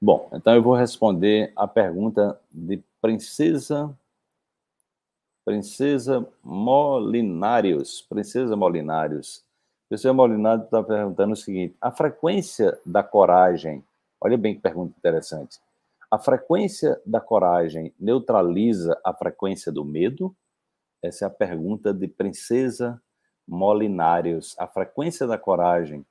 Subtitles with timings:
[0.00, 3.92] Bom, então eu vou responder a pergunta de Princesa
[5.48, 8.02] Princesa Molinários.
[8.02, 9.42] Princesa Molinários.
[9.88, 13.82] Princesa Molinários está perguntando o seguinte: a frequência da coragem,
[14.20, 15.58] olha bem que pergunta interessante.
[16.10, 20.36] A frequência da coragem neutraliza a frequência do medo?
[21.02, 23.00] Essa é a pergunta de Princesa
[23.46, 24.54] Molinários.
[24.58, 26.04] A frequência da coragem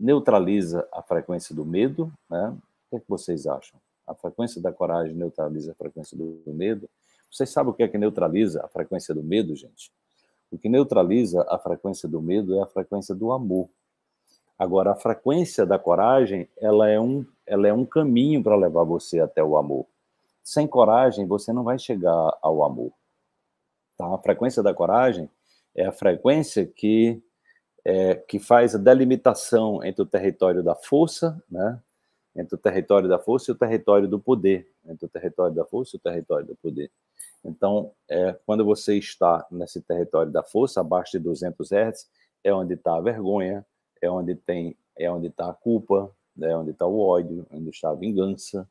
[0.00, 2.10] neutraliza a frequência do medo?
[2.28, 2.48] Né?
[2.48, 3.78] O que, é que vocês acham?
[4.06, 6.88] A frequência da coragem neutraliza a frequência do medo?
[7.30, 9.92] Vocês sabem o que é que neutraliza a frequência do medo, gente?
[10.50, 13.68] O que neutraliza a frequência do medo é a frequência do amor.
[14.58, 19.20] Agora, a frequência da coragem, ela é um, ela é um caminho para levar você
[19.20, 19.86] até o amor.
[20.42, 22.92] Sem coragem, você não vai chegar ao amor.
[23.96, 24.12] Tá?
[24.12, 25.30] A frequência da coragem
[25.74, 27.22] é a frequência que,
[27.84, 31.80] é, que faz a delimitação entre o território da força, né?
[32.34, 35.96] entre o território da força e o território do poder, entre o território da força
[35.96, 36.90] e o território do poder.
[37.44, 42.08] Então, é, quando você está nesse território da força, abaixo de 200 Hz,
[42.44, 43.64] é onde está a vergonha,
[44.00, 47.70] é onde tem, é onde está a culpa, é onde está o ódio, é onde
[47.70, 48.68] está a vingança,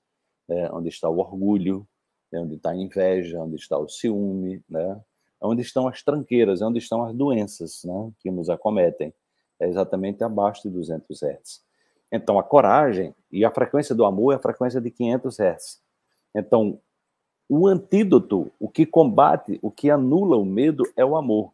[0.48, 1.88] é onde está o orgulho,
[2.32, 5.02] é onde está a inveja, onde está o ciúme, né?
[5.42, 9.14] É onde estão as tranqueiras, é onde estão as doenças né, que nos acometem.
[9.60, 11.62] É exatamente abaixo de 200 Hz.
[12.12, 15.82] Então, a coragem e a frequência do amor é a frequência de 500 Hz.
[16.36, 16.80] Então,
[17.48, 21.52] o antídoto, o que combate, o que anula o medo é o amor.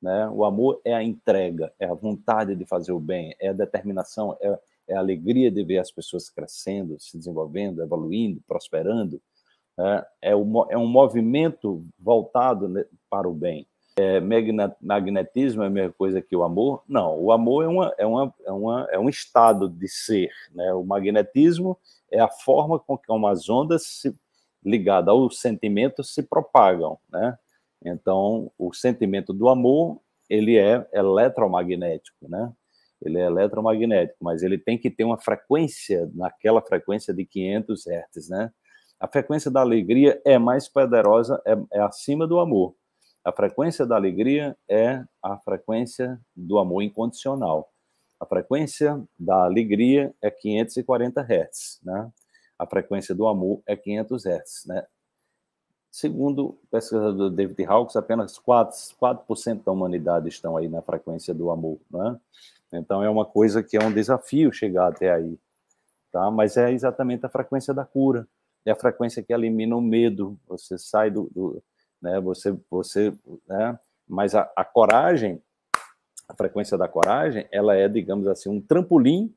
[0.00, 0.28] Né?
[0.30, 4.36] O amor é a entrega, é a vontade de fazer o bem, é a determinação,
[4.40, 9.20] é, é a alegria de ver as pessoas crescendo, se desenvolvendo, evoluindo, prosperando.
[9.80, 10.04] Né?
[10.20, 13.66] É, é um movimento voltado né, para o bem.
[13.96, 14.20] É,
[14.80, 16.82] magnetismo é a mesma coisa que o amor?
[16.86, 20.30] Não, o amor é, uma, é, uma, é, uma, é um estado de ser.
[20.54, 20.70] Né?
[20.74, 21.78] O magnetismo
[22.10, 24.14] é a forma com que as ondas se
[24.62, 27.38] ligada ao sentimento se propagam, né?
[27.82, 29.98] Então, o sentimento do amor,
[30.28, 32.52] ele é eletromagnético, né?
[33.00, 38.28] Ele é eletromagnético, mas ele tem que ter uma frequência, naquela frequência de 500 Hz,
[38.28, 38.52] né?
[39.00, 42.74] A frequência da alegria é mais poderosa, é, é acima do amor.
[43.24, 47.72] A frequência da alegria é a frequência do amor incondicional.
[48.20, 52.12] A frequência da alegria é 540 Hz, né?
[52.58, 54.86] a frequência do amor é 500 Hz, né?
[55.90, 61.50] Segundo o pesquisador David Hawkes, apenas 4%, 4 da humanidade estão aí na frequência do
[61.50, 62.20] amor, né?
[62.70, 65.38] Então é uma coisa que é um desafio chegar até aí,
[66.12, 66.30] tá?
[66.30, 68.28] Mas é exatamente a frequência da cura,
[68.64, 71.62] é a frequência que elimina o medo, você sai do, do
[72.00, 72.20] né?
[72.20, 73.12] Você, você,
[73.46, 73.78] né?
[74.08, 75.42] Mas a, a coragem,
[76.28, 79.34] a frequência da coragem, ela é, digamos assim, um trampolim,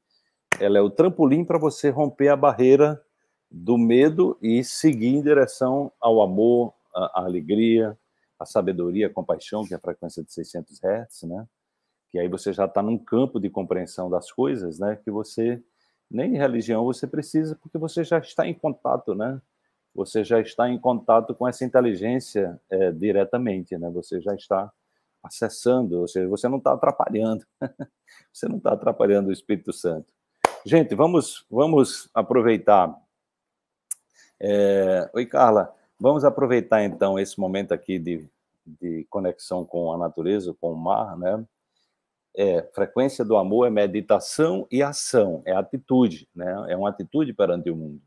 [0.59, 3.01] ela é o trampolim para você romper a barreira
[3.49, 7.97] do medo e seguir em direção ao amor, à, alegria,
[8.39, 11.47] à sabedoria, à compaixão, que é a frequência de 600 Hz, né?
[12.09, 14.95] Que aí você já está num campo de compreensão das coisas, né?
[15.03, 15.63] Que você
[16.13, 19.41] nem religião você precisa, porque você já está em contato, né?
[19.95, 23.89] Você já está em contato com essa inteligência é, diretamente, né?
[23.89, 24.71] Você já está
[25.23, 27.45] acessando, ou seja, você não está atrapalhando,
[28.31, 30.13] você não está atrapalhando o Espírito Santo.
[30.65, 32.95] Gente, vamos vamos aproveitar
[34.45, 35.09] é...
[35.13, 35.73] Oi, Carla.
[35.97, 38.27] Vamos aproveitar então esse momento aqui de,
[38.65, 41.41] de conexão com a natureza, com o mar, né?
[42.35, 46.65] É, frequência do amor é meditação e ação, é atitude, né?
[46.69, 48.01] É uma atitude perante o mundo.